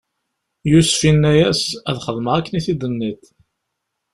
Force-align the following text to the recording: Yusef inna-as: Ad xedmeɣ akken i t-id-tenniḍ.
Yusef 0.71 1.01
inna-as: 1.11 1.63
Ad 1.89 1.97
xedmeɣ 2.05 2.33
akken 2.35 2.53
i 2.59 2.61
t-id-tenniḍ. 2.65 3.21